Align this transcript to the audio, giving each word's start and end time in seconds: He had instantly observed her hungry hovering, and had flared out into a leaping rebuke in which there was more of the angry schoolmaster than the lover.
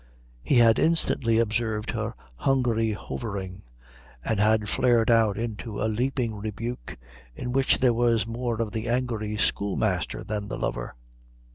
He 0.41 0.55
had 0.57 0.79
instantly 0.79 1.37
observed 1.37 1.91
her 1.91 2.15
hungry 2.37 2.93
hovering, 2.93 3.61
and 4.25 4.39
had 4.39 4.67
flared 4.67 5.11
out 5.11 5.37
into 5.37 5.79
a 5.79 5.85
leaping 5.85 6.33
rebuke 6.33 6.97
in 7.35 7.51
which 7.51 7.77
there 7.77 7.93
was 7.93 8.25
more 8.25 8.63
of 8.63 8.71
the 8.71 8.89
angry 8.89 9.37
schoolmaster 9.37 10.23
than 10.23 10.47
the 10.47 10.57
lover. 10.57 10.95